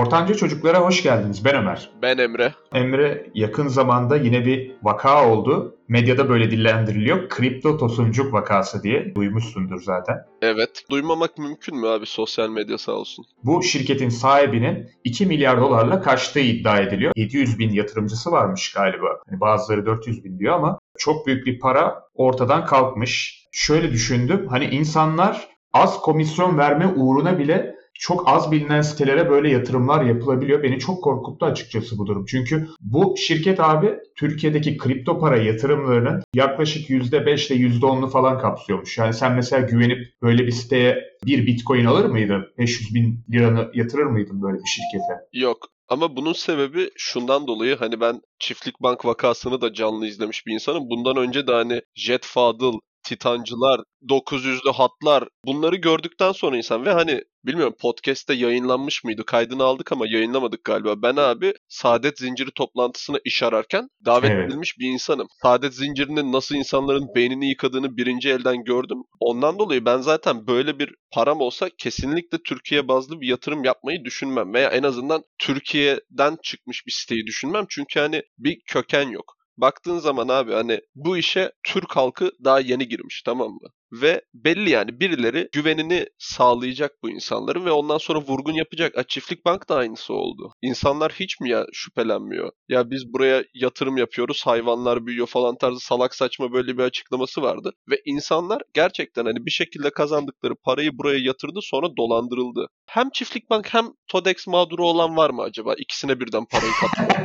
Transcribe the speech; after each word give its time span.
Ortanca 0.00 0.34
çocuklara 0.34 0.78
hoş 0.78 1.02
geldiniz. 1.02 1.44
Ben 1.44 1.54
Ömer. 1.54 1.90
Ben 2.02 2.18
Emre. 2.18 2.54
Emre 2.72 3.30
yakın 3.34 3.68
zamanda 3.68 4.16
yine 4.16 4.46
bir 4.46 4.72
vaka 4.82 5.30
oldu. 5.30 5.76
Medyada 5.88 6.28
böyle 6.28 6.50
dillendiriliyor. 6.50 7.28
Kripto 7.28 7.78
tosuncuk 7.78 8.32
vakası 8.32 8.82
diye. 8.82 9.14
Duymuşsundur 9.14 9.82
zaten. 9.82 10.16
Evet. 10.42 10.84
Duymamak 10.90 11.38
mümkün 11.38 11.76
mü 11.76 11.86
abi 11.86 12.06
sosyal 12.06 12.48
medya 12.48 12.78
sağ 12.78 12.92
olsun? 12.92 13.24
Bu 13.44 13.62
şirketin 13.62 14.08
sahibinin 14.08 14.90
2 15.04 15.26
milyar 15.26 15.60
dolarla 15.60 16.00
kaçtığı 16.00 16.40
iddia 16.40 16.78
ediliyor. 16.78 17.12
700 17.16 17.58
bin 17.58 17.70
yatırımcısı 17.70 18.32
varmış 18.32 18.72
galiba. 18.72 19.08
Yani 19.30 19.40
bazıları 19.40 19.86
400 19.86 20.24
bin 20.24 20.38
diyor 20.38 20.54
ama 20.54 20.78
çok 20.98 21.26
büyük 21.26 21.46
bir 21.46 21.58
para 21.58 22.02
ortadan 22.14 22.64
kalkmış. 22.64 23.40
Şöyle 23.52 23.92
düşündüm. 23.92 24.46
Hani 24.50 24.64
insanlar 24.64 25.48
az 25.72 26.00
komisyon 26.00 26.58
verme 26.58 26.86
uğruna 26.86 27.38
bile 27.38 27.79
çok 28.00 28.28
az 28.28 28.52
bilinen 28.52 28.82
sitelere 28.82 29.30
böyle 29.30 29.50
yatırımlar 29.50 30.04
yapılabiliyor. 30.04 30.62
Beni 30.62 30.78
çok 30.78 31.04
korkuttu 31.04 31.46
açıkçası 31.46 31.98
bu 31.98 32.06
durum. 32.06 32.24
Çünkü 32.24 32.68
bu 32.80 33.14
şirket 33.16 33.60
abi 33.60 33.94
Türkiye'deki 34.16 34.76
kripto 34.76 35.20
para 35.20 35.36
yatırımlarının 35.36 36.22
yaklaşık 36.34 36.90
%5 36.90 37.52
ile 37.52 37.66
%10'unu 37.68 38.10
falan 38.10 38.38
kapsıyormuş. 38.38 38.98
Yani 38.98 39.14
sen 39.14 39.32
mesela 39.32 39.66
güvenip 39.66 39.98
böyle 40.22 40.46
bir 40.46 40.52
siteye 40.52 41.04
bir 41.26 41.46
bitcoin 41.46 41.84
alır 41.84 42.04
mıydın? 42.04 42.44
500 42.58 42.94
bin 42.94 43.24
liranı 43.32 43.70
yatırır 43.74 44.06
mıydın 44.06 44.42
böyle 44.42 44.58
bir 44.58 44.68
şirkete? 44.68 45.14
Yok. 45.32 45.58
Ama 45.88 46.16
bunun 46.16 46.32
sebebi 46.32 46.90
şundan 46.96 47.46
dolayı 47.46 47.76
hani 47.76 48.00
ben 48.00 48.20
Çiftlik 48.38 48.80
Bank 48.80 49.04
vakasını 49.04 49.60
da 49.60 49.72
canlı 49.72 50.06
izlemiş 50.06 50.46
bir 50.46 50.52
insanım. 50.52 50.90
Bundan 50.90 51.16
önce 51.16 51.46
de 51.46 51.52
hani 51.52 51.82
Jet 51.94 52.24
Fadıl, 52.24 52.78
Titancılar, 53.10 53.80
900'lü 54.08 54.72
hatlar 54.72 55.28
bunları 55.44 55.76
gördükten 55.76 56.32
sonra 56.32 56.56
insan 56.56 56.86
ve 56.86 56.90
hani 56.90 57.22
bilmiyorum 57.44 57.74
podcast'te 57.80 58.34
yayınlanmış 58.34 59.04
mıydı? 59.04 59.24
Kaydını 59.26 59.64
aldık 59.64 59.92
ama 59.92 60.04
yayınlamadık 60.08 60.64
galiba. 60.64 61.02
Ben 61.02 61.16
abi 61.16 61.54
Saadet 61.68 62.18
Zinciri 62.18 62.50
toplantısına 62.50 63.18
iş 63.24 63.42
ararken 63.42 63.88
davet 64.04 64.30
evet. 64.30 64.48
edilmiş 64.48 64.78
bir 64.78 64.88
insanım. 64.88 65.26
Saadet 65.42 65.74
Zinciri'nin 65.74 66.32
nasıl 66.32 66.54
insanların 66.54 67.14
beynini 67.14 67.48
yıkadığını 67.48 67.96
birinci 67.96 68.30
elden 68.30 68.64
gördüm. 68.64 68.98
Ondan 69.20 69.58
dolayı 69.58 69.84
ben 69.84 69.98
zaten 69.98 70.46
böyle 70.46 70.78
bir 70.78 70.94
param 71.12 71.40
olsa 71.40 71.68
kesinlikle 71.78 72.38
Türkiye 72.42 72.88
bazlı 72.88 73.20
bir 73.20 73.28
yatırım 73.28 73.64
yapmayı 73.64 74.04
düşünmem. 74.04 74.54
Veya 74.54 74.70
en 74.70 74.82
azından 74.82 75.24
Türkiye'den 75.38 76.38
çıkmış 76.42 76.86
bir 76.86 76.92
siteyi 76.92 77.26
düşünmem. 77.26 77.66
Çünkü 77.68 78.00
hani 78.00 78.22
bir 78.38 78.60
köken 78.66 79.08
yok. 79.08 79.39
Baktığın 79.60 79.98
zaman 79.98 80.28
abi 80.28 80.52
hani 80.52 80.80
bu 80.94 81.16
işe 81.16 81.52
Türk 81.62 81.96
halkı 81.96 82.32
daha 82.44 82.60
yeni 82.60 82.88
girmiş 82.88 83.22
tamam 83.22 83.50
mı? 83.52 83.68
Ve 83.92 84.20
belli 84.34 84.70
yani 84.70 85.00
birileri 85.00 85.48
güvenini 85.52 86.06
sağlayacak 86.18 86.92
bu 87.02 87.10
insanların 87.10 87.64
ve 87.64 87.70
ondan 87.70 87.98
sonra 87.98 88.18
vurgun 88.20 88.52
yapacak. 88.52 88.98
A, 88.98 89.02
Çiftlik 89.02 89.44
Bank 89.44 89.68
da 89.68 89.76
aynısı 89.76 90.14
oldu. 90.14 90.52
İnsanlar 90.62 91.12
hiç 91.12 91.40
mi 91.40 91.50
ya 91.50 91.66
şüphelenmiyor? 91.72 92.50
Ya 92.68 92.90
biz 92.90 93.12
buraya 93.12 93.44
yatırım 93.54 93.96
yapıyoruz, 93.96 94.42
hayvanlar 94.46 95.06
büyüyor 95.06 95.26
falan 95.26 95.56
tarzı 95.56 95.80
salak 95.80 96.14
saçma 96.14 96.52
böyle 96.52 96.78
bir 96.78 96.82
açıklaması 96.82 97.42
vardı. 97.42 97.72
Ve 97.90 98.00
insanlar 98.04 98.62
gerçekten 98.74 99.24
hani 99.24 99.46
bir 99.46 99.50
şekilde 99.50 99.90
kazandıkları 99.90 100.54
parayı 100.64 100.90
buraya 100.98 101.18
yatırdı 101.18 101.58
sonra 101.62 101.86
dolandırıldı. 101.96 102.66
Hem 102.86 103.10
Çiftlik 103.10 103.50
Bank 103.50 103.74
hem 103.74 103.86
Todex 104.08 104.46
mağduru 104.46 104.86
olan 104.86 105.16
var 105.16 105.30
mı 105.30 105.42
acaba? 105.42 105.74
İkisine 105.78 106.20
birden 106.20 106.44
parayı 106.44 106.72
kattı. 106.80 107.16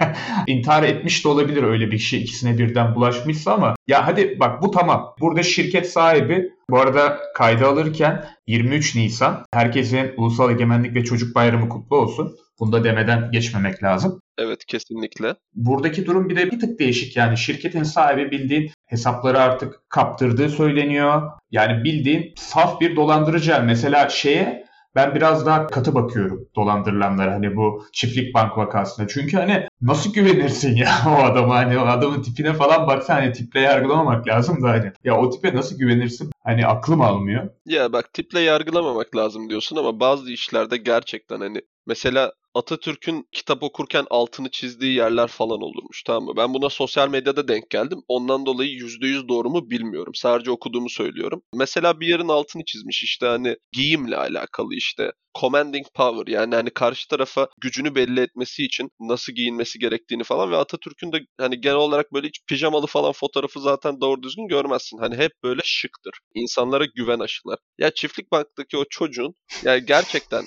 İntihar 0.47 0.83
etmiş 0.83 1.25
de 1.25 1.27
olabilir 1.27 1.63
öyle 1.63 1.91
bir 1.91 1.97
şey 1.97 2.22
ikisine 2.22 2.57
birden 2.57 2.95
bulaşmışsa 2.95 3.53
ama 3.53 3.75
ya 3.88 4.07
hadi 4.07 4.38
bak 4.39 4.61
bu 4.61 4.72
tamam. 4.72 5.16
Burada 5.19 5.44
şirket 5.44 5.91
sahibi 5.91 6.55
bu 6.69 6.80
arada 6.80 7.19
kayda 7.35 7.67
alırken 7.67 8.25
23 8.47 8.95
Nisan 8.95 9.45
herkesin 9.53 10.13
Ulusal 10.17 10.52
Egemenlik 10.52 10.95
ve 10.95 11.03
Çocuk 11.03 11.35
Bayramı 11.35 11.69
kutlu 11.69 11.97
olsun. 11.97 12.38
Bunu 12.59 12.72
da 12.72 12.83
demeden 12.83 13.31
geçmemek 13.31 13.83
lazım. 13.83 14.19
Evet 14.38 14.66
kesinlikle. 14.66 15.35
Buradaki 15.53 16.05
durum 16.05 16.30
bir 16.30 16.35
de 16.35 16.52
bir 16.52 16.59
tık 16.59 16.80
değişik 16.80 17.17
yani 17.17 17.38
şirketin 17.38 17.83
sahibi 17.83 18.31
bildiğin 18.31 18.72
hesapları 18.85 19.39
artık 19.39 19.90
kaptırdığı 19.90 20.50
söyleniyor. 20.50 21.31
Yani 21.51 21.84
bildiğin 21.84 22.34
saf 22.35 22.81
bir 22.81 22.95
dolandırıcı. 22.95 23.61
Mesela 23.66 24.09
şeye 24.09 24.65
ben 24.95 25.16
biraz 25.16 25.45
daha 25.45 25.67
katı 25.67 25.95
bakıyorum 25.95 26.47
dolandırılanlara 26.56 27.33
hani 27.33 27.56
bu 27.56 27.85
çiftlik 27.94 28.33
bank 28.33 28.57
vakasında. 28.57 29.07
Çünkü 29.07 29.38
hani 29.38 29.67
nasıl 29.81 30.13
güvenirsin 30.13 30.75
ya 30.75 30.89
o 31.07 31.23
adama 31.23 31.56
hani 31.56 31.78
o 31.78 31.81
adamın 31.81 32.22
tipine 32.22 32.53
falan 32.53 32.88
baksa 32.88 33.16
hani 33.16 33.31
tiple 33.31 33.59
yargılamamak 33.59 34.28
lazım 34.28 34.63
da 34.63 34.69
hani 34.69 34.91
ya 35.03 35.17
o 35.17 35.29
tipe 35.29 35.55
nasıl 35.55 35.78
güvenirsin 35.78 36.31
hani 36.44 36.67
aklım 36.67 37.01
almıyor. 37.01 37.50
Ya 37.66 37.94
bak 37.94 38.13
tiple 38.13 38.39
yargılamamak 38.39 39.16
lazım 39.16 39.50
diyorsun 39.50 39.75
ama 39.75 40.00
bazı 40.00 40.31
işlerde 40.31 40.78
gerçekten 40.78 41.39
hani 41.39 41.61
mesela 41.85 42.34
Atatürk'ün 42.55 43.27
kitap 43.31 43.63
okurken 43.63 44.05
altını 44.09 44.51
çizdiği 44.51 44.95
yerler 44.95 45.27
falan 45.27 45.61
olurmuş 45.61 46.03
tamam 46.03 46.23
mı? 46.23 46.33
Ben 46.38 46.53
buna 46.53 46.69
sosyal 46.69 47.09
medyada 47.09 47.47
denk 47.47 47.69
geldim. 47.69 47.99
Ondan 48.07 48.45
dolayı 48.45 48.69
%100 48.69 49.27
doğru 49.27 49.49
mu 49.49 49.69
bilmiyorum. 49.69 50.16
Sadece 50.16 50.51
okuduğumu 50.51 50.89
söylüyorum. 50.89 51.41
Mesela 51.53 51.99
bir 51.99 52.07
yerin 52.07 52.27
altını 52.27 52.63
çizmiş 52.66 53.03
işte 53.03 53.25
hani 53.25 53.55
giyimle 53.71 54.17
alakalı 54.17 54.75
işte. 54.75 55.11
Commanding 55.39 55.85
power 55.93 56.33
yani 56.33 56.55
hani 56.55 56.69
karşı 56.69 57.07
tarafa 57.07 57.47
gücünü 57.61 57.95
belli 57.95 58.19
etmesi 58.19 58.66
için 58.66 58.89
nasıl 58.99 59.33
giyinmesi 59.33 59.79
gerektiğini 59.79 60.23
falan 60.23 60.51
ve 60.51 60.57
Atatürk'ün 60.57 61.11
de 61.11 61.17
hani 61.39 61.61
genel 61.61 61.75
olarak 61.75 62.13
böyle 62.13 62.27
hiç 62.27 62.39
pijamalı 62.47 62.87
falan 62.87 63.11
fotoğrafı 63.11 63.59
zaten 63.59 64.01
doğru 64.01 64.23
düzgün 64.23 64.47
görmezsin. 64.47 64.97
Hani 64.97 65.16
hep 65.16 65.31
böyle 65.43 65.61
şıktır. 65.63 66.13
İnsanlara 66.35 66.85
güven 66.95 67.19
aşılar. 67.19 67.59
Ya 67.77 67.91
çiftlik 67.91 68.31
banktaki 68.31 68.77
o 68.77 68.85
çocuğun 68.89 69.33
yani 69.63 69.85
gerçekten 69.85 70.45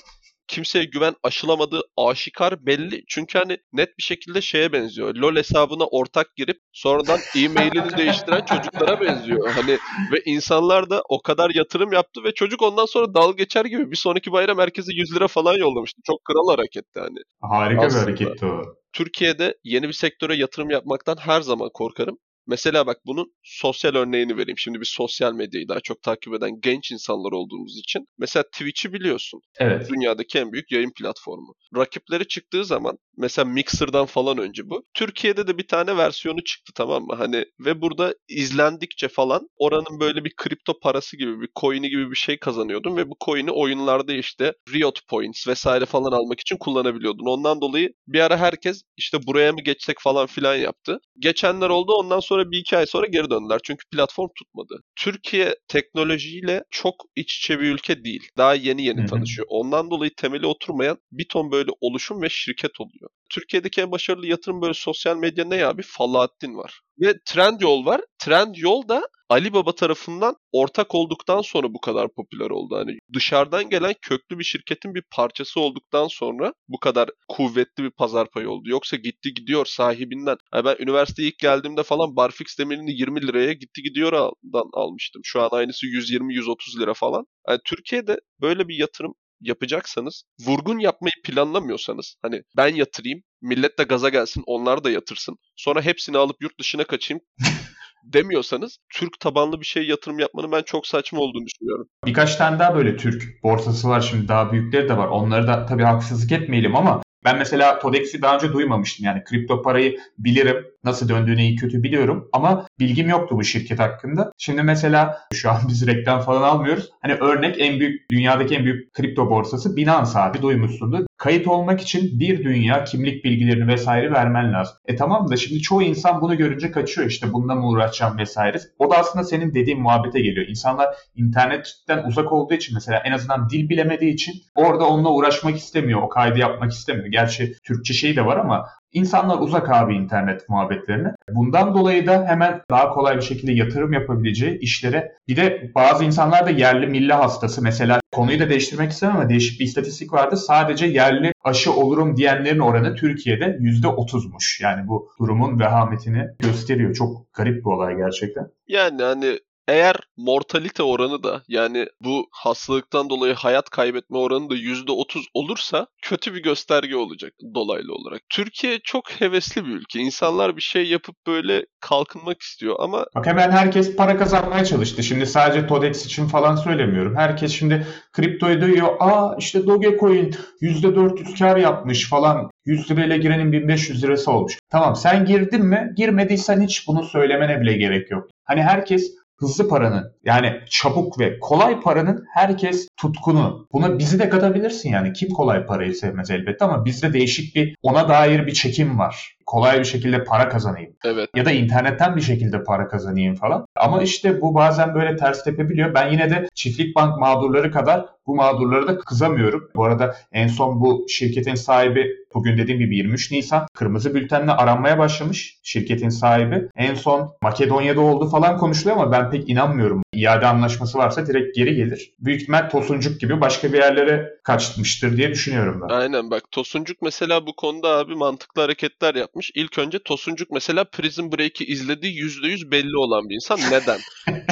kimseye 0.48 0.84
güven 0.84 1.14
aşılamadığı 1.22 1.80
aşikar 1.96 2.66
belli. 2.66 3.04
Çünkü 3.08 3.38
hani 3.38 3.58
net 3.72 3.98
bir 3.98 4.02
şekilde 4.02 4.40
şeye 4.40 4.72
benziyor. 4.72 5.14
LoL 5.14 5.36
hesabına 5.36 5.86
ortak 5.86 6.36
girip 6.36 6.56
sonradan 6.72 7.18
e-mailini 7.36 7.96
değiştiren 7.98 8.44
çocuklara 8.44 9.00
benziyor. 9.00 9.50
Hani 9.50 9.78
ve 10.12 10.22
insanlar 10.26 10.90
da 10.90 11.02
o 11.08 11.22
kadar 11.22 11.50
yatırım 11.54 11.92
yaptı 11.92 12.24
ve 12.24 12.34
çocuk 12.34 12.62
ondan 12.62 12.86
sonra 12.86 13.14
dal 13.14 13.36
geçer 13.36 13.64
gibi 13.64 13.90
bir 13.90 13.96
sonraki 13.96 14.32
bayram 14.32 14.58
herkese 14.58 14.92
100 14.92 15.16
lira 15.16 15.28
falan 15.28 15.54
yollamıştı. 15.56 16.00
Çok 16.06 16.24
kral 16.24 16.56
hareketti 16.56 17.00
hani. 17.00 17.18
Harika 17.40 17.86
Aslında. 17.86 18.06
bir 18.06 18.06
hareketti 18.06 18.46
o. 18.46 18.62
Türkiye'de 18.92 19.54
yeni 19.64 19.88
bir 19.88 19.92
sektöre 19.92 20.36
yatırım 20.36 20.70
yapmaktan 20.70 21.16
her 21.16 21.40
zaman 21.40 21.70
korkarım. 21.74 22.18
Mesela 22.48 22.86
bak 22.86 22.96
bunun 23.06 23.34
sosyal 23.42 23.94
örneğini 23.94 24.36
vereyim. 24.36 24.58
Şimdi 24.58 24.80
biz 24.80 24.88
sosyal 24.88 25.32
medyayı 25.32 25.68
daha 25.68 25.80
çok 25.80 26.02
takip 26.02 26.34
eden 26.34 26.60
genç 26.60 26.92
insanlar 26.92 27.32
olduğumuz 27.32 27.78
için. 27.78 28.06
Mesela 28.18 28.42
Twitch'i 28.42 28.92
biliyorsun. 28.92 29.40
Evet. 29.58 29.90
Dünyadaki 29.90 30.38
en 30.38 30.52
büyük 30.52 30.72
yayın 30.72 30.92
platformu. 30.98 31.54
Rakipleri 31.76 32.28
çıktığı 32.28 32.64
zaman 32.64 32.98
mesela 33.18 33.44
Mixer'dan 33.44 34.06
falan 34.06 34.38
önce 34.38 34.70
bu. 34.70 34.84
Türkiye'de 34.94 35.46
de 35.46 35.58
bir 35.58 35.66
tane 35.66 35.96
versiyonu 35.96 36.44
çıktı 36.44 36.72
tamam 36.74 37.02
mı? 37.02 37.14
Hani 37.14 37.44
ve 37.60 37.80
burada 37.82 38.14
izlendikçe 38.28 39.08
falan 39.08 39.48
oranın 39.56 40.00
böyle 40.00 40.24
bir 40.24 40.32
kripto 40.36 40.80
parası 40.80 41.16
gibi 41.16 41.40
bir 41.40 41.48
coin'i 41.60 41.90
gibi 41.90 42.10
bir 42.10 42.16
şey 42.16 42.38
kazanıyordun 42.38 42.96
ve 42.96 43.10
bu 43.10 43.16
coin'i 43.24 43.50
oyunlarda 43.50 44.12
işte 44.12 44.54
Riot 44.74 45.08
Points 45.08 45.48
vesaire 45.48 45.86
falan 45.86 46.12
almak 46.12 46.40
için 46.40 46.56
kullanabiliyordun. 46.56 47.26
Ondan 47.26 47.60
dolayı 47.60 47.92
bir 48.06 48.20
ara 48.20 48.36
herkes 48.36 48.82
işte 48.96 49.18
buraya 49.26 49.52
mı 49.52 49.60
geçsek 49.60 49.96
falan 50.00 50.26
filan 50.26 50.56
yaptı. 50.56 50.98
Geçenler 51.18 51.68
oldu 51.68 51.92
ondan 51.92 52.20
sonra 52.20 52.50
bir 52.50 52.58
iki 52.58 52.76
ay 52.76 52.86
sonra 52.86 53.06
geri 53.06 53.30
döndüler. 53.30 53.60
Çünkü 53.64 53.84
platform 53.92 54.28
tutmadı. 54.38 54.82
Türkiye 54.96 55.54
teknolojiyle 55.68 56.62
çok 56.70 56.94
iç 57.16 57.36
içe 57.36 57.60
bir 57.60 57.74
ülke 57.74 58.04
değil. 58.04 58.28
Daha 58.36 58.54
yeni 58.54 58.84
yeni 58.84 59.06
tanışıyor. 59.06 59.46
Ondan 59.50 59.90
dolayı 59.90 60.10
temeli 60.16 60.46
oturmayan 60.46 60.98
bir 61.12 61.28
ton 61.28 61.52
böyle 61.52 61.70
oluşum 61.80 62.22
ve 62.22 62.28
şirket 62.28 62.80
oluyor. 62.80 63.07
Türkiye'deki 63.30 63.80
en 63.80 63.90
başarılı 63.90 64.26
yatırım 64.26 64.62
böyle 64.62 64.74
sosyal 64.74 65.16
medya 65.16 65.44
ne 65.44 65.56
ya? 65.56 65.78
Bir 65.78 65.82
Falahattin 65.82 66.56
var. 66.56 66.80
Ve 67.00 67.14
Trendyol 67.26 67.86
var. 67.86 68.00
Trendyol 68.18 68.88
da 68.88 69.08
Ali 69.28 69.52
Baba 69.52 69.74
tarafından 69.74 70.36
ortak 70.52 70.94
olduktan 70.94 71.42
sonra 71.42 71.74
bu 71.74 71.80
kadar 71.80 72.08
popüler 72.14 72.50
oldu. 72.50 72.76
Hani 72.76 72.98
dışarıdan 73.14 73.70
gelen 73.70 73.94
köklü 74.02 74.38
bir 74.38 74.44
şirketin 74.44 74.94
bir 74.94 75.02
parçası 75.10 75.60
olduktan 75.60 76.08
sonra 76.08 76.52
bu 76.68 76.78
kadar 76.80 77.10
kuvvetli 77.28 77.84
bir 77.84 77.90
pazar 77.90 78.30
payı 78.30 78.50
oldu. 78.50 78.68
Yoksa 78.68 78.96
gitti 78.96 79.34
gidiyor 79.34 79.66
sahibinden. 79.66 80.36
Yani 80.54 80.64
ben 80.64 80.76
üniversiteye 80.78 81.28
ilk 81.28 81.38
geldiğimde 81.38 81.82
falan 81.82 82.16
Barfix 82.16 82.58
demirini 82.58 82.92
20 82.92 83.26
liraya 83.26 83.52
gitti 83.52 83.82
gidiyordan 83.82 84.70
almıştım. 84.72 85.22
Şu 85.24 85.42
an 85.42 85.48
aynısı 85.52 85.86
120-130 85.86 86.80
lira 86.80 86.94
falan. 86.94 87.26
Yani 87.48 87.60
Türkiye'de 87.64 88.20
böyle 88.40 88.68
bir 88.68 88.78
yatırım 88.78 89.14
yapacaksanız, 89.40 90.22
vurgun 90.46 90.78
yapmayı 90.78 91.12
planlamıyorsanız, 91.24 92.16
hani 92.22 92.42
ben 92.56 92.74
yatırayım, 92.74 93.20
millet 93.42 93.78
de 93.78 93.82
gaza 93.82 94.08
gelsin, 94.08 94.42
onlar 94.46 94.84
da 94.84 94.90
yatırsın. 94.90 95.36
Sonra 95.56 95.82
hepsini 95.82 96.18
alıp 96.18 96.36
yurt 96.40 96.60
dışına 96.60 96.84
kaçayım 96.84 97.20
demiyorsanız 98.04 98.78
Türk 98.94 99.20
tabanlı 99.20 99.60
bir 99.60 99.66
şey 99.66 99.86
yatırım 99.86 100.18
yapmanın 100.18 100.52
ben 100.52 100.62
çok 100.62 100.86
saçma 100.86 101.20
olduğunu 101.20 101.46
düşünüyorum. 101.46 101.86
Birkaç 102.06 102.36
tane 102.36 102.58
daha 102.58 102.74
böyle 102.74 102.96
Türk 102.96 103.42
borsası 103.42 103.88
var 103.88 104.00
şimdi 104.00 104.28
daha 104.28 104.52
büyükleri 104.52 104.88
de 104.88 104.96
var. 104.96 105.08
Onları 105.08 105.46
da 105.46 105.66
tabii 105.66 105.82
haksızlık 105.82 106.32
etmeyelim 106.32 106.76
ama 106.76 107.02
ben 107.28 107.38
mesela 107.38 107.78
Todex'i 107.78 108.22
daha 108.22 108.34
önce 108.34 108.52
duymamıştım. 108.52 109.06
Yani 109.06 109.24
kripto 109.24 109.62
parayı 109.62 109.98
bilirim. 110.18 110.66
Nasıl 110.84 111.08
döndüğünü 111.08 111.40
iyi 111.40 111.56
kötü 111.56 111.82
biliyorum 111.82 112.28
ama 112.32 112.66
bilgim 112.78 113.08
yoktu 113.08 113.36
bu 113.36 113.44
şirket 113.44 113.78
hakkında. 113.78 114.32
Şimdi 114.38 114.62
mesela 114.62 115.18
şu 115.32 115.50
an 115.50 115.60
biz 115.68 115.86
reklam 115.86 116.20
falan 116.20 116.42
almıyoruz. 116.42 116.90
Hani 117.02 117.14
örnek 117.14 117.56
en 117.58 117.80
büyük 117.80 118.10
dünyadaki 118.10 118.54
en 118.54 118.64
büyük 118.64 118.94
kripto 118.94 119.30
borsası 119.30 119.76
Binance 119.76 120.10
abi 120.14 120.42
duymuşsundur. 120.42 121.06
Kayıt 121.18 121.48
olmak 121.48 121.80
için 121.80 122.20
bir 122.20 122.44
dünya 122.44 122.84
kimlik 122.84 123.24
bilgilerini 123.24 123.66
vesaire 123.66 124.12
vermen 124.12 124.52
lazım. 124.52 124.76
E 124.86 124.96
tamam 124.96 125.30
da 125.30 125.36
şimdi 125.36 125.60
çoğu 125.60 125.82
insan 125.82 126.20
bunu 126.20 126.36
görünce 126.36 126.70
kaçıyor 126.70 127.06
işte 127.06 127.32
bununla 127.32 127.54
mı 127.54 127.68
uğraşacağım 127.68 128.18
vesaire. 128.18 128.58
O 128.78 128.90
da 128.90 128.96
aslında 128.96 129.24
senin 129.24 129.54
dediğin 129.54 129.80
muhabbete 129.80 130.20
geliyor. 130.20 130.46
İnsanlar 130.46 130.88
internetten 131.16 132.04
uzak 132.04 132.32
olduğu 132.32 132.54
için 132.54 132.74
mesela 132.74 133.02
en 133.04 133.12
azından 133.12 133.50
dil 133.50 133.68
bilemediği 133.68 134.12
için 134.12 134.34
orada 134.54 134.88
onunla 134.88 135.12
uğraşmak 135.12 135.56
istemiyor. 135.56 136.02
O 136.02 136.08
kaydı 136.08 136.38
yapmak 136.38 136.72
istemiyor. 136.72 137.06
Gerçi 137.06 137.54
Türkçe 137.64 137.94
şey 137.94 138.16
de 138.16 138.26
var 138.26 138.36
ama 138.36 138.68
İnsanlar 138.92 139.38
uzak 139.38 139.70
abi 139.70 139.94
internet 139.94 140.48
muhabbetlerine. 140.48 141.14
Bundan 141.30 141.74
dolayı 141.74 142.06
da 142.06 142.24
hemen 142.26 142.60
daha 142.70 142.90
kolay 142.90 143.16
bir 143.16 143.22
şekilde 143.22 143.52
yatırım 143.52 143.92
yapabileceği 143.92 144.58
işlere 144.58 145.12
bir 145.28 145.36
de 145.36 145.70
bazı 145.74 146.04
insanlar 146.04 146.46
da 146.46 146.50
yerli 146.50 146.86
milli 146.86 147.12
hastası. 147.12 147.62
Mesela 147.62 148.00
konuyu 148.12 148.40
da 148.40 148.50
değiştirmek 148.50 148.90
istemem 148.90 149.16
ama 149.16 149.28
değişik 149.28 149.60
bir 149.60 149.64
istatistik 149.64 150.12
vardı. 150.12 150.36
Sadece 150.36 150.86
yerli 150.86 151.32
aşı 151.44 151.72
olurum 151.72 152.16
diyenlerin 152.16 152.58
oranı 152.58 152.94
Türkiye'de 152.94 153.44
%30'muş. 153.44 154.62
Yani 154.62 154.88
bu 154.88 155.10
durumun 155.20 155.58
vehametini 155.58 156.26
gösteriyor. 156.38 156.94
Çok 156.94 157.32
garip 157.34 157.64
bir 157.64 157.70
olay 157.70 157.96
gerçekten. 157.96 158.46
Yani 158.68 159.02
hani 159.02 159.38
eğer 159.68 159.96
mortalite 160.16 160.82
oranı 160.82 161.22
da 161.22 161.42
yani 161.48 161.86
bu 162.00 162.28
hastalıktan 162.32 163.10
dolayı 163.10 163.34
hayat 163.34 163.70
kaybetme 163.70 164.18
oranı 164.18 164.50
da 164.50 164.54
%30 164.54 165.24
olursa 165.34 165.86
kötü 166.02 166.34
bir 166.34 166.42
gösterge 166.42 166.96
olacak 166.96 167.32
dolaylı 167.54 167.94
olarak. 167.94 168.20
Türkiye 168.30 168.78
çok 168.84 169.10
hevesli 169.10 169.64
bir 169.64 169.70
ülke. 169.70 170.00
İnsanlar 170.00 170.56
bir 170.56 170.62
şey 170.62 170.86
yapıp 170.86 171.14
böyle 171.26 171.66
kalkınmak 171.80 172.42
istiyor 172.42 172.76
ama... 172.78 173.06
Bak 173.14 173.26
hemen 173.26 173.50
herkes 173.50 173.96
para 173.96 174.18
kazanmaya 174.18 174.64
çalıştı. 174.64 175.02
Şimdi 175.02 175.26
sadece 175.26 175.66
Todex 175.66 176.06
için 176.06 176.26
falan 176.26 176.56
söylemiyorum. 176.56 177.16
Herkes 177.16 177.52
şimdi 177.52 177.86
kriptoyu 178.12 178.60
duyuyor. 178.60 178.96
Aa 179.00 179.36
işte 179.38 179.66
Dogecoin 179.66 180.34
%400 180.62 181.38
kar 181.38 181.56
yapmış 181.56 182.08
falan. 182.08 182.50
100 182.66 182.90
lirayla 182.90 183.16
girenin 183.16 183.52
1500 183.52 184.04
lirası 184.04 184.30
olmuş. 184.30 184.58
Tamam 184.70 184.96
sen 184.96 185.24
girdin 185.24 185.64
mi? 185.64 185.92
Girmediysen 185.96 186.60
hiç 186.60 186.88
bunu 186.88 187.04
söylemene 187.04 187.60
bile 187.60 187.72
gerek 187.72 188.10
yok. 188.10 188.28
Hani 188.44 188.62
herkes 188.62 189.14
hızlı 189.38 189.68
paranın 189.68 190.12
yani 190.24 190.60
çabuk 190.70 191.18
ve 191.18 191.38
kolay 191.40 191.80
paranın 191.80 192.24
herkes 192.34 192.88
tutkunu. 192.96 193.68
Buna 193.72 193.98
bizi 193.98 194.18
de 194.18 194.28
katabilirsin 194.28 194.90
yani. 194.90 195.12
Kim 195.12 195.28
kolay 195.28 195.66
parayı 195.66 195.94
sevmez 195.94 196.30
elbette 196.30 196.64
ama 196.64 196.84
bizde 196.84 197.12
değişik 197.12 197.56
bir 197.56 197.76
ona 197.82 198.08
dair 198.08 198.46
bir 198.46 198.54
çekim 198.54 198.98
var 198.98 199.37
kolay 199.48 199.78
bir 199.78 199.84
şekilde 199.84 200.24
para 200.24 200.48
kazanayım. 200.48 200.92
Evet. 201.04 201.30
Ya 201.36 201.44
da 201.44 201.50
internetten 201.50 202.16
bir 202.16 202.20
şekilde 202.20 202.64
para 202.64 202.88
kazanayım 202.88 203.34
falan. 203.34 203.66
Ama 203.76 204.02
işte 204.02 204.40
bu 204.40 204.54
bazen 204.54 204.94
böyle 204.94 205.16
ters 205.16 205.44
tepebiliyor. 205.44 205.94
Ben 205.94 206.10
yine 206.10 206.30
de 206.30 206.48
çiftlik 206.54 206.96
bank 206.96 207.18
mağdurları 207.18 207.72
kadar 207.72 208.06
bu 208.28 208.34
mağdurlara 208.34 208.86
da 208.86 208.98
kızamıyorum. 208.98 209.70
Bu 209.76 209.84
arada 209.84 210.16
en 210.32 210.48
son 210.48 210.80
bu 210.80 211.06
şirketin 211.08 211.54
sahibi 211.54 212.16
bugün 212.34 212.58
dediğim 212.58 212.80
gibi 212.80 212.96
23 212.96 213.30
Nisan 213.32 213.66
kırmızı 213.74 214.14
bültenle 214.14 214.52
aranmaya 214.52 214.98
başlamış 214.98 215.58
şirketin 215.62 216.08
sahibi. 216.08 216.68
En 216.76 216.94
son 216.94 217.32
Makedonya'da 217.42 218.00
oldu 218.00 218.28
falan 218.28 218.58
konuşuluyor 218.58 218.96
ama 218.96 219.12
ben 219.12 219.30
pek 219.30 219.48
inanmıyorum. 219.48 220.02
İade 220.12 220.46
anlaşması 220.46 220.98
varsa 220.98 221.26
direkt 221.26 221.56
geri 221.56 221.74
gelir. 221.74 222.14
Büyük 222.18 222.42
ihtimal 222.42 222.70
Tosuncuk 222.70 223.20
gibi 223.20 223.40
başka 223.40 223.72
bir 223.72 223.78
yerlere 223.78 224.38
kaçmıştır 224.44 225.16
diye 225.16 225.30
düşünüyorum 225.30 225.80
ben. 225.82 225.94
Aynen 225.94 226.30
bak 226.30 226.42
Tosuncuk 226.50 227.02
mesela 227.02 227.46
bu 227.46 227.56
konuda 227.56 227.88
abi 227.88 228.14
mantıklı 228.14 228.62
hareketler 228.62 229.14
yapmış. 229.14 229.37
İlk 229.54 229.78
önce 229.78 229.98
Tosuncuk 229.98 230.50
mesela 230.50 230.84
Prison 230.84 231.32
Break'i 231.32 231.64
izlediği 231.64 232.12
%100 232.12 232.70
belli 232.70 232.96
olan 232.96 233.28
bir 233.28 233.34
insan. 233.34 233.60
Neden? 233.70 233.98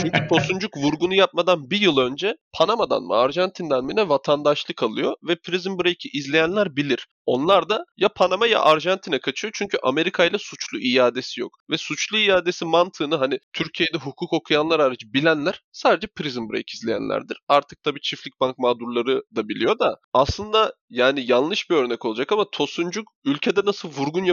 Çünkü 0.01 0.29
Tosuncuk 0.29 0.77
vurgunu 0.77 1.15
yapmadan 1.15 1.71
bir 1.71 1.81
yıl 1.81 1.99
önce 1.99 2.37
Panama'dan 2.53 3.03
mı 3.03 3.15
Arjantin'den 3.15 3.85
mi 3.85 3.97
ne 3.97 4.09
vatandaşlık 4.09 4.83
alıyor 4.83 5.15
ve 5.29 5.37
Prison 5.37 5.79
Break'i 5.79 6.09
izleyenler 6.13 6.77
bilir. 6.77 7.07
Onlar 7.27 7.69
da 7.69 7.85
ya 7.97 8.09
Panama 8.09 8.47
ya 8.47 8.61
Arjantin'e 8.61 9.19
kaçıyor 9.19 9.53
çünkü 9.57 9.79
Amerika 9.83 10.25
ile 10.25 10.39
suçlu 10.39 10.79
iadesi 10.79 11.41
yok. 11.41 11.51
Ve 11.71 11.79
suçlu 11.79 12.19
iadesi 12.19 12.65
mantığını 12.65 13.17
hani 13.17 13.39
Türkiye'de 13.53 13.99
hukuk 13.99 14.33
okuyanlar 14.33 14.81
hariç 14.81 15.05
bilenler 15.15 15.61
sadece 15.73 16.07
Prison 16.17 16.51
Break 16.51 16.71
izleyenlerdir. 16.75 17.39
Artık 17.49 17.83
tabii 17.83 18.01
çiftlik 18.01 18.41
bank 18.41 18.59
mağdurları 18.59 19.23
da 19.37 19.49
biliyor 19.49 19.79
da 19.79 19.99
aslında 20.13 20.75
yani 20.91 21.31
yanlış 21.31 21.71
bir 21.71 21.77
örnek 21.77 22.05
olacak 22.05 22.33
ama 22.33 22.51
Tosuncuk 22.53 23.09
ülkede 23.25 23.61
nasıl 23.65 23.89
vurgun 23.89 24.25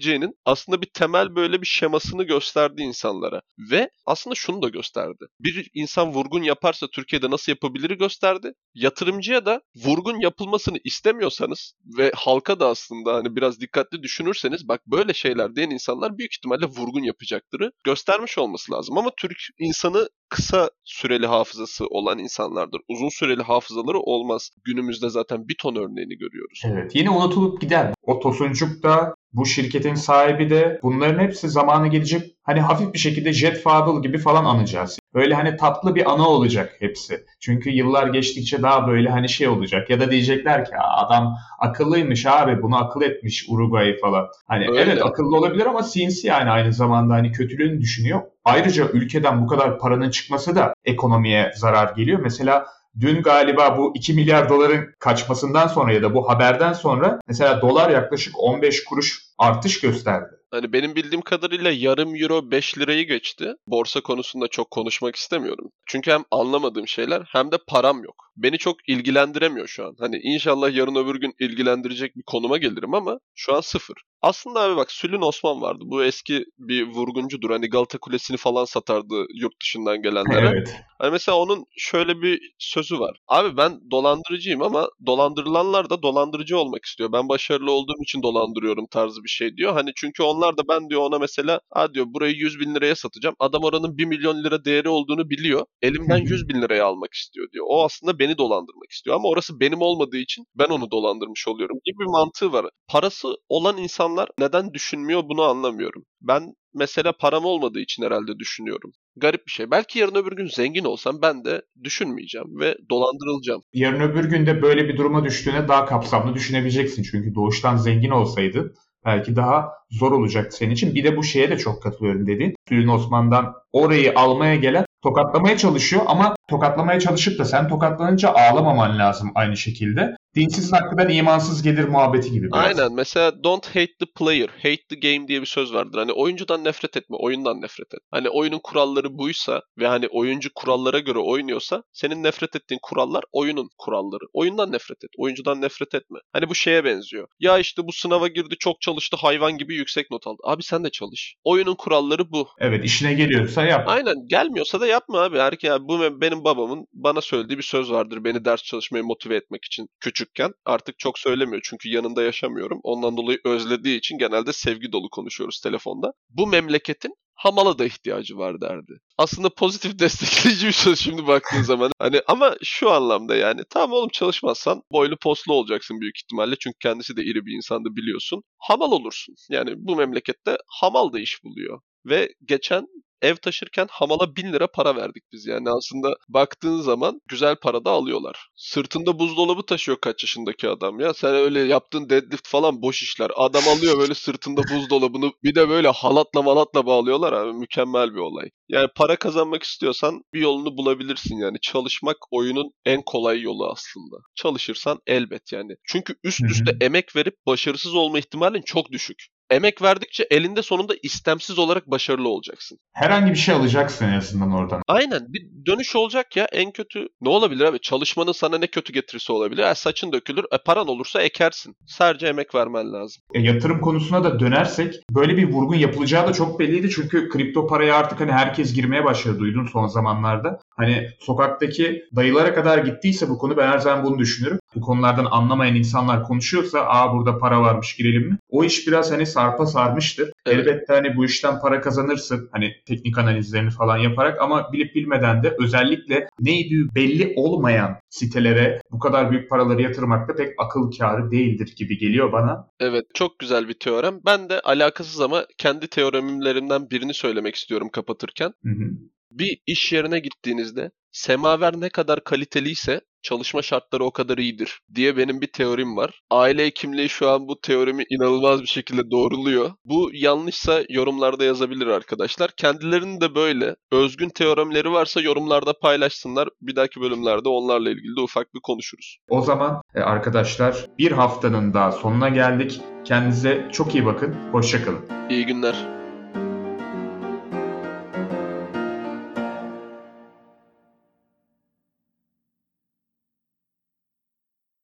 yapılabileceğinin 0.00 0.34
aslında 0.44 0.82
bir 0.82 0.86
temel 0.86 1.36
böyle 1.36 1.60
bir 1.60 1.66
şemasını 1.66 2.24
gösterdi 2.24 2.82
insanlara. 2.82 3.42
Ve 3.70 3.90
aslında 4.06 4.34
şunu 4.34 4.62
da 4.62 4.68
gösterdi. 4.68 5.26
Bir 5.40 5.70
insan 5.74 6.12
vurgun 6.12 6.42
yaparsa 6.42 6.86
Türkiye'de 6.92 7.30
nasıl 7.30 7.52
yapabilir 7.52 7.90
gösterdi. 7.90 8.52
Yatırımcıya 8.74 9.46
da 9.46 9.60
vurgun 9.76 10.20
yapılmasını 10.20 10.78
istemiyorsanız 10.84 11.74
ve 11.98 12.12
halka 12.14 12.60
da 12.60 12.68
aslında 12.68 13.14
hani 13.14 13.36
biraz 13.36 13.60
dikkatli 13.60 14.02
düşünürseniz 14.02 14.68
bak 14.68 14.86
böyle 14.86 15.14
şeyler 15.14 15.56
diyen 15.56 15.70
insanlar 15.70 16.18
büyük 16.18 16.34
ihtimalle 16.34 16.66
vurgun 16.66 17.02
yapacaktırı 17.02 17.72
göstermiş 17.84 18.38
olması 18.38 18.72
lazım. 18.72 18.98
Ama 18.98 19.10
Türk 19.16 19.38
insanı 19.58 20.08
kısa 20.28 20.70
süreli 20.84 21.26
hafızası 21.26 21.86
olan 21.86 22.18
insanlardır. 22.18 22.80
Uzun 22.88 23.08
süreli 23.08 23.42
hafızaları 23.42 23.98
olmaz. 23.98 24.50
Günümüzde 24.64 25.08
zaten 25.08 25.48
bir 25.48 25.56
ton 25.58 25.74
örneğini 25.74 26.18
görüyoruz. 26.18 26.62
Evet. 26.64 26.94
Yine 26.94 27.10
unutulup 27.10 27.60
gider. 27.60 27.94
O 28.10 28.20
Tosuncuk 28.20 28.82
da 28.82 29.14
bu 29.32 29.46
şirketin 29.46 29.94
sahibi 29.94 30.50
de 30.50 30.80
bunların 30.82 31.18
hepsi 31.18 31.48
zamanı 31.48 31.88
gelecek. 31.88 32.36
Hani 32.42 32.60
hafif 32.60 32.94
bir 32.94 32.98
şekilde 32.98 33.32
Jet 33.32 33.62
Fadıl 33.62 34.02
gibi 34.02 34.18
falan 34.18 34.44
anacağız. 34.44 34.98
Böyle 35.14 35.34
hani 35.34 35.56
tatlı 35.56 35.94
bir 35.94 36.12
ana 36.12 36.28
olacak 36.28 36.76
hepsi. 36.78 37.24
Çünkü 37.40 37.70
yıllar 37.70 38.06
geçtikçe 38.06 38.62
daha 38.62 38.88
böyle 38.88 39.10
hani 39.10 39.28
şey 39.28 39.48
olacak. 39.48 39.90
Ya 39.90 40.00
da 40.00 40.10
diyecekler 40.10 40.64
ki 40.64 40.76
adam 40.76 41.36
akıllıymış 41.58 42.26
abi 42.26 42.62
bunu 42.62 42.76
akıl 42.76 43.02
etmiş 43.02 43.46
Uruguay 43.48 43.96
falan. 43.96 44.26
Hani 44.46 44.68
Öyle. 44.68 44.80
evet 44.80 45.06
akıllı 45.06 45.36
olabilir 45.36 45.66
ama 45.66 45.82
sinsi 45.82 46.26
yani 46.26 46.50
aynı 46.50 46.72
zamanda 46.72 47.14
hani 47.14 47.32
kötülüğünü 47.32 47.80
düşünüyor. 47.80 48.22
Ayrıca 48.44 48.88
ülkeden 48.88 49.42
bu 49.42 49.46
kadar 49.46 49.78
paranın 49.78 50.10
çıkması 50.10 50.56
da 50.56 50.74
ekonomiye 50.84 51.52
zarar 51.56 51.94
geliyor. 51.96 52.20
Mesela 52.22 52.66
Dün 53.00 53.22
galiba 53.22 53.78
bu 53.78 53.92
2 53.96 54.12
milyar 54.12 54.48
doların 54.48 54.94
kaçmasından 54.98 55.66
sonra 55.66 55.92
ya 55.92 56.02
da 56.02 56.14
bu 56.14 56.28
haberden 56.30 56.72
sonra 56.72 57.20
mesela 57.28 57.62
dolar 57.62 57.90
yaklaşık 57.90 58.34
15 58.38 58.84
kuruş 58.84 59.22
artış 59.38 59.80
gösterdi. 59.80 60.40
Hani 60.50 60.72
benim 60.72 60.94
bildiğim 60.94 61.22
kadarıyla 61.22 61.70
yarım 61.70 62.14
euro 62.14 62.50
5 62.50 62.78
lirayı 62.78 63.06
geçti. 63.06 63.54
Borsa 63.66 64.00
konusunda 64.00 64.48
çok 64.48 64.70
konuşmak 64.70 65.16
istemiyorum. 65.16 65.70
Çünkü 65.86 66.10
hem 66.10 66.24
anlamadığım 66.30 66.88
şeyler 66.88 67.22
hem 67.32 67.52
de 67.52 67.56
param 67.68 68.04
yok. 68.04 68.30
Beni 68.36 68.58
çok 68.58 68.88
ilgilendiremiyor 68.88 69.66
şu 69.66 69.86
an. 69.86 69.96
Hani 69.98 70.18
inşallah 70.22 70.74
yarın 70.74 70.94
öbür 70.94 71.20
gün 71.20 71.34
ilgilendirecek 71.40 72.16
bir 72.16 72.22
konuma 72.26 72.58
gelirim 72.58 72.94
ama 72.94 73.20
şu 73.34 73.54
an 73.54 73.60
sıfır. 73.60 73.96
Aslında 74.22 74.60
abi 74.60 74.76
bak 74.76 74.92
Sülün 74.92 75.22
Osman 75.22 75.60
vardı. 75.60 75.84
Bu 75.86 76.04
eski 76.04 76.44
bir 76.58 76.86
vurguncudur. 76.86 77.50
Hani 77.50 77.68
Galata 77.68 77.98
Kulesi'ni 77.98 78.36
falan 78.36 78.64
satardı 78.64 79.26
yurt 79.34 79.60
dışından 79.62 80.02
gelenlere. 80.02 80.48
Evet. 80.48 80.74
Hani 80.98 81.10
mesela 81.10 81.38
onun 81.38 81.66
şöyle 81.76 82.22
bir 82.22 82.52
sözü 82.58 82.98
var. 82.98 83.20
Abi 83.28 83.56
ben 83.56 83.80
dolandırıcıyım 83.90 84.62
ama 84.62 84.88
dolandırılanlar 85.06 85.90
da 85.90 86.02
dolandırıcı 86.02 86.58
olmak 86.58 86.84
istiyor. 86.84 87.12
Ben 87.12 87.28
başarılı 87.28 87.72
olduğum 87.72 88.02
için 88.02 88.22
dolandırıyorum 88.22 88.86
tarzı 88.90 89.24
bir 89.24 89.28
şey 89.28 89.56
diyor. 89.56 89.72
Hani 89.72 89.90
çünkü 89.96 90.22
onlar 90.22 90.56
da 90.56 90.62
ben 90.68 90.90
diyor 90.90 91.00
ona 91.00 91.18
mesela 91.18 91.60
ha 91.70 91.94
diyor 91.94 92.06
burayı 92.08 92.34
100 92.34 92.60
bin 92.60 92.74
liraya 92.74 92.96
satacağım. 92.96 93.36
Adam 93.38 93.64
oranın 93.64 93.98
1 93.98 94.04
milyon 94.04 94.44
lira 94.44 94.64
değeri 94.64 94.88
olduğunu 94.88 95.30
biliyor. 95.30 95.66
Elimden 95.82 96.18
100 96.18 96.48
bin 96.48 96.62
liraya 96.62 96.86
almak 96.86 97.14
istiyor 97.14 97.46
diyor. 97.52 97.66
O 97.68 97.84
aslında 97.84 98.18
beni 98.18 98.38
dolandırmak 98.38 98.90
istiyor 98.90 99.16
ama 99.16 99.28
orası 99.28 99.60
benim 99.60 99.80
olmadığı 99.80 100.18
için 100.18 100.46
ben 100.54 100.68
onu 100.68 100.90
dolandırmış 100.90 101.48
oluyorum 101.48 101.76
gibi 101.84 101.98
bir 101.98 102.10
mantığı 102.10 102.52
var. 102.52 102.66
Parası 102.88 103.28
olan 103.48 103.78
insanlar 104.10 104.28
neden 104.38 104.74
düşünmüyor 104.74 105.22
bunu 105.28 105.42
anlamıyorum. 105.42 106.04
Ben 106.20 106.42
mesela 106.74 107.12
param 107.20 107.44
olmadığı 107.44 107.80
için 107.80 108.02
herhalde 108.02 108.38
düşünüyorum. 108.38 108.92
Garip 109.16 109.46
bir 109.46 109.52
şey. 109.52 109.70
Belki 109.70 109.98
yarın 109.98 110.14
öbür 110.14 110.36
gün 110.36 110.46
zengin 110.46 110.84
olsam 110.84 111.22
ben 111.22 111.44
de 111.44 111.62
düşünmeyeceğim 111.84 112.60
ve 112.60 112.74
dolandırılacağım. 112.90 113.62
Yarın 113.72 114.00
öbür 114.00 114.24
günde 114.24 114.62
böyle 114.62 114.88
bir 114.88 114.96
duruma 114.96 115.24
düştüğüne 115.24 115.68
daha 115.68 115.86
kapsamlı 115.86 116.34
düşünebileceksin. 116.34 117.02
Çünkü 117.02 117.34
doğuştan 117.34 117.76
zengin 117.76 118.10
olsaydın 118.10 118.74
belki 119.04 119.36
daha 119.36 119.68
zor 119.90 120.12
olacak 120.12 120.52
senin 120.52 120.70
için. 120.70 120.94
Bir 120.94 121.04
de 121.04 121.16
bu 121.16 121.22
şeye 121.22 121.50
de 121.50 121.58
çok 121.58 121.82
katılıyorum 121.82 122.26
dediğin. 122.26 122.54
Sülün 122.68 122.88
Osman'dan 122.88 123.54
orayı 123.72 124.12
almaya 124.16 124.56
gelen 124.56 124.84
tokatlamaya 125.02 125.56
çalışıyor 125.56 126.02
ama 126.06 126.34
tokatlamaya 126.48 127.00
çalışıp 127.00 127.38
da 127.38 127.44
sen 127.44 127.68
tokatlanınca 127.68 128.28
ağlamaman 128.28 128.98
lazım 128.98 129.30
aynı 129.34 129.56
şekilde. 129.56 130.16
Dinsizin 130.36 130.76
hakkından 130.76 131.10
imansız 131.10 131.62
gelir 131.62 131.84
muhabbeti 131.84 132.30
gibi 132.30 132.46
biraz. 132.46 132.64
Aynen 132.64 132.92
mesela 132.92 133.44
don't 133.44 133.66
hate 133.66 133.96
the 134.00 134.06
player, 134.16 134.48
hate 134.48 134.86
the 134.88 134.96
game 134.96 135.28
diye 135.28 135.40
bir 135.40 135.46
söz 135.46 135.74
vardır. 135.74 135.98
Hani 135.98 136.12
oyuncudan 136.12 136.64
nefret 136.64 136.96
etme, 136.96 137.16
oyundan 137.16 137.60
nefret 137.62 137.94
et. 137.94 138.00
Hani 138.10 138.28
oyunun 138.28 138.60
kuralları 138.62 139.18
buysa 139.18 139.62
ve 139.78 139.86
hani 139.86 140.08
oyuncu 140.08 140.50
kurallara 140.54 140.98
göre 140.98 141.18
oynuyorsa 141.18 141.82
senin 141.92 142.22
nefret 142.22 142.56
ettiğin 142.56 142.80
kurallar 142.82 143.24
oyunun 143.32 143.68
kuralları. 143.78 144.24
Oyundan 144.32 144.72
nefret 144.72 145.04
et, 145.04 145.10
oyuncudan 145.18 145.60
nefret 145.60 145.94
etme. 145.94 146.18
Hani 146.32 146.48
bu 146.48 146.54
şeye 146.54 146.84
benziyor. 146.84 147.28
Ya 147.40 147.58
işte 147.58 147.82
bu 147.86 147.92
sınava 147.92 148.28
girdi, 148.28 148.54
çok 148.58 148.80
çalıştı, 148.80 149.16
hayvan 149.20 149.58
gibi 149.58 149.74
yüksek 149.74 150.10
not 150.10 150.26
aldı. 150.26 150.42
Abi 150.44 150.62
sen 150.62 150.84
de 150.84 150.90
çalış. 150.90 151.34
Oyunun 151.44 151.74
kuralları 151.74 152.30
bu. 152.30 152.48
Evet 152.58 152.84
işine 152.84 153.14
geliyorsa 153.14 153.64
yap. 153.64 153.88
Aynen 153.88 154.16
gelmiyorsa 154.26 154.80
da 154.80 154.86
yapma 154.86 155.20
abi. 155.20 155.38
Her 155.38 155.54
ya 155.62 155.78
bu 155.88 156.20
benim 156.20 156.44
babamın 156.44 156.86
bana 156.92 157.20
söylediği 157.20 157.58
bir 157.58 157.62
söz 157.62 157.90
vardır. 157.90 158.24
Beni 158.24 158.44
ders 158.44 158.62
çalışmaya 158.62 159.02
motive 159.02 159.36
etmek 159.36 159.64
için 159.64 159.88
küçükken. 160.20 160.52
Artık 160.64 160.98
çok 160.98 161.18
söylemiyor 161.18 161.62
çünkü 161.64 161.88
yanında 161.88 162.22
yaşamıyorum. 162.22 162.80
Ondan 162.82 163.16
dolayı 163.16 163.38
özlediği 163.44 163.98
için 163.98 164.18
genelde 164.18 164.52
sevgi 164.52 164.92
dolu 164.92 165.10
konuşuyoruz 165.10 165.60
telefonda. 165.60 166.12
Bu 166.30 166.46
memleketin 166.46 167.14
Hamala 167.34 167.78
da 167.78 167.84
ihtiyacı 167.84 168.36
var 168.36 168.60
derdi. 168.60 168.92
Aslında 169.18 169.48
pozitif 169.54 169.92
destekleyici 169.98 170.66
bir 170.66 170.72
söz 170.72 170.98
şimdi 170.98 171.26
baktığın 171.26 171.62
zaman. 171.62 171.90
Hani 171.98 172.20
ama 172.26 172.54
şu 172.62 172.90
anlamda 172.90 173.36
yani 173.36 173.60
tamam 173.70 173.92
oğlum 173.92 174.08
çalışmazsan 174.12 174.82
boylu 174.92 175.16
postlu 175.16 175.54
olacaksın 175.54 176.00
büyük 176.00 176.18
ihtimalle. 176.18 176.56
Çünkü 176.60 176.76
kendisi 176.82 177.16
de 177.16 177.24
iri 177.24 177.46
bir 177.46 177.56
insandı 177.56 177.88
biliyorsun. 177.96 178.42
Hamal 178.58 178.92
olursun. 178.92 179.34
Yani 179.50 179.70
bu 179.76 179.96
memlekette 179.96 180.56
hamal 180.80 181.12
da 181.12 181.20
iş 181.20 181.44
buluyor. 181.44 181.80
Ve 182.06 182.28
geçen 182.44 182.86
ev 183.22 183.36
taşırken 183.36 183.86
hamala 183.90 184.36
bin 184.36 184.52
lira 184.52 184.66
para 184.66 184.96
verdik 184.96 185.24
biz 185.32 185.46
yani 185.46 185.70
aslında 185.70 186.16
baktığın 186.28 186.80
zaman 186.80 187.20
güzel 187.28 187.56
para 187.56 187.84
da 187.84 187.90
alıyorlar. 187.90 188.48
Sırtında 188.56 189.18
buzdolabı 189.18 189.62
taşıyor 189.62 189.98
kaç 190.00 190.22
yaşındaki 190.22 190.68
adam 190.68 191.00
ya. 191.00 191.14
Sen 191.14 191.34
öyle 191.34 191.60
yaptığın 191.60 192.10
deadlift 192.10 192.48
falan 192.48 192.82
boş 192.82 193.02
işler. 193.02 193.30
Adam 193.36 193.62
alıyor 193.68 193.98
böyle 193.98 194.14
sırtında 194.14 194.60
buzdolabını 194.62 195.32
bir 195.44 195.54
de 195.54 195.68
böyle 195.68 195.88
halatla 195.88 196.42
malatla 196.42 196.86
bağlıyorlar 196.86 197.32
abi 197.32 197.52
mükemmel 197.52 198.14
bir 198.14 198.20
olay. 198.20 198.50
Yani 198.68 198.88
para 198.96 199.16
kazanmak 199.16 199.62
istiyorsan 199.62 200.22
bir 200.34 200.40
yolunu 200.40 200.76
bulabilirsin 200.76 201.36
yani. 201.36 201.56
Çalışmak 201.62 202.16
oyunun 202.30 202.72
en 202.84 203.02
kolay 203.02 203.40
yolu 203.40 203.70
aslında. 203.70 204.16
Çalışırsan 204.34 204.98
elbet 205.06 205.52
yani. 205.52 205.72
Çünkü 205.84 206.14
üst 206.24 206.42
üste 206.42 206.76
emek 206.80 207.16
verip 207.16 207.34
başarısız 207.46 207.94
olma 207.94 208.18
ihtimalin 208.18 208.62
çok 208.62 208.92
düşük 208.92 209.26
emek 209.50 209.82
verdikçe 209.82 210.26
elinde 210.30 210.62
sonunda 210.62 210.94
istemsiz 211.02 211.58
olarak 211.58 211.86
başarılı 211.86 212.28
olacaksın. 212.28 212.78
Herhangi 212.92 213.30
bir 213.30 213.36
şey 213.36 213.54
alacaksın 213.54 214.04
en 214.04 214.18
azından 214.18 214.52
oradan. 214.52 214.82
Aynen 214.88 215.20
bir 215.28 215.66
dönüş 215.66 215.96
olacak 215.96 216.36
ya 216.36 216.44
en 216.52 216.70
kötü 216.70 217.06
ne 217.20 217.28
olabilir 217.28 217.64
abi 217.64 217.80
çalışmanın 217.80 218.32
sana 218.32 218.58
ne 218.58 218.66
kötü 218.66 218.92
getirisi 218.92 219.32
olabilir. 219.32 219.62
E, 219.62 219.74
saçın 219.74 220.12
dökülür 220.12 220.44
e, 220.52 220.58
paran 220.58 220.88
olursa 220.88 221.22
ekersin. 221.22 221.74
Sadece 221.86 222.26
emek 222.26 222.54
vermen 222.54 222.92
lazım. 222.92 223.22
E, 223.34 223.40
yatırım 223.40 223.80
konusuna 223.80 224.24
da 224.24 224.40
dönersek 224.40 224.94
böyle 225.10 225.36
bir 225.36 225.52
vurgun 225.52 225.76
yapılacağı 225.76 226.28
da 226.28 226.32
çok 226.32 226.60
belliydi. 226.60 226.90
Çünkü 226.90 227.28
kripto 227.28 227.66
paraya 227.66 227.96
artık 227.96 228.20
hani 228.20 228.32
herkes 228.32 228.74
girmeye 228.74 229.04
başladı 229.04 229.38
duydun 229.38 229.66
son 229.72 229.86
zamanlarda. 229.86 230.60
Hani 230.80 231.08
sokaktaki 231.18 232.04
dayılara 232.16 232.54
kadar 232.54 232.78
gittiyse 232.78 233.28
bu 233.28 233.38
konu 233.38 233.56
ben 233.56 233.68
her 233.68 233.78
zaman 233.78 234.04
bunu 234.04 234.18
düşünürüm. 234.18 234.58
Bu 234.74 234.80
konulardan 234.80 235.26
anlamayan 235.30 235.74
insanlar 235.74 236.22
konuşuyorsa 236.24 236.80
aa 236.80 237.12
burada 237.14 237.38
para 237.38 237.60
varmış 237.60 237.96
girelim 237.96 238.28
mi? 238.28 238.38
O 238.50 238.64
iş 238.64 238.86
biraz 238.86 239.12
hani 239.12 239.26
sarpa 239.26 239.66
sarmıştır. 239.66 240.32
Evet. 240.46 240.58
Elbette 240.58 240.92
hani 240.92 241.16
bu 241.16 241.24
işten 241.24 241.60
para 241.60 241.80
kazanırsın. 241.80 242.48
Hani 242.52 242.72
teknik 242.86 243.18
analizlerini 243.18 243.70
falan 243.70 243.96
yaparak 243.96 244.40
ama 244.40 244.72
bilip 244.72 244.94
bilmeden 244.94 245.42
de 245.42 245.56
özellikle 245.58 246.28
neydi 246.40 246.74
belli 246.94 247.32
olmayan 247.36 247.96
sitelere 248.10 248.82
bu 248.90 248.98
kadar 248.98 249.30
büyük 249.30 249.50
paraları 249.50 249.82
yatırmak 249.82 250.28
da 250.28 250.34
pek 250.34 250.48
akıl 250.58 250.90
kârı 250.98 251.30
değildir 251.30 251.74
gibi 251.76 251.98
geliyor 251.98 252.32
bana. 252.32 252.68
Evet 252.80 253.04
çok 253.14 253.38
güzel 253.38 253.68
bir 253.68 253.74
teorem. 253.74 254.20
Ben 254.26 254.48
de 254.48 254.60
alakasız 254.60 255.20
ama 255.20 255.44
kendi 255.58 255.88
teoremlerimden 255.88 256.90
birini 256.90 257.14
söylemek 257.14 257.54
istiyorum 257.54 257.88
kapatırken. 257.92 258.52
Hı 258.64 258.70
hı. 258.70 258.90
Bir 259.30 259.58
iş 259.66 259.92
yerine 259.92 260.18
gittiğinizde 260.18 260.90
semaver 261.12 261.80
ne 261.80 261.88
kadar 261.88 262.24
kaliteliyse 262.24 263.00
çalışma 263.22 263.62
şartları 263.62 264.04
o 264.04 264.10
kadar 264.10 264.38
iyidir 264.38 264.80
diye 264.94 265.16
benim 265.16 265.40
bir 265.40 265.46
teorim 265.46 265.96
var. 265.96 266.20
Aile 266.30 266.64
hekimliği 266.64 267.08
şu 267.08 267.30
an 267.30 267.48
bu 267.48 267.60
teorimi 267.60 268.04
inanılmaz 268.10 268.62
bir 268.62 268.66
şekilde 268.66 269.10
doğruluyor. 269.10 269.70
Bu 269.84 270.10
yanlışsa 270.12 270.80
yorumlarda 270.88 271.44
yazabilir 271.44 271.86
arkadaşlar. 271.86 272.50
Kendilerinin 272.56 273.20
de 273.20 273.34
böyle 273.34 273.76
özgün 273.92 274.28
teoremleri 274.28 274.92
varsa 274.92 275.20
yorumlarda 275.20 275.78
paylaşsınlar. 275.78 276.48
Bir 276.60 276.76
dahaki 276.76 277.00
bölümlerde 277.00 277.48
onlarla 277.48 277.90
ilgili 277.90 278.16
de 278.16 278.20
ufak 278.20 278.54
bir 278.54 278.60
konuşuruz. 278.62 279.18
O 279.28 279.40
zaman 279.40 279.82
e, 279.94 280.00
arkadaşlar 280.00 280.86
bir 280.98 281.12
haftanın 281.12 281.74
daha 281.74 281.92
sonuna 281.92 282.28
geldik. 282.28 282.80
Kendinize 283.04 283.68
çok 283.72 283.94
iyi 283.94 284.06
bakın. 284.06 284.34
Hoşçakalın. 284.52 285.00
İyi 285.30 285.46
günler. 285.46 285.99